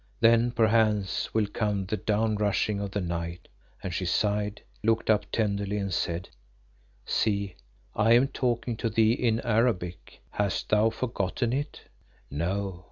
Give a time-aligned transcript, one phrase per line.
[0.19, 3.47] Then perchance will come the down rushing of the night;"
[3.83, 6.29] and she sighed, looked up tenderly and said,
[7.05, 7.55] "See,
[7.95, 10.23] I am talking to thee in Arabic.
[10.31, 11.81] Hast thou forgotten it?"
[12.31, 12.79] "No."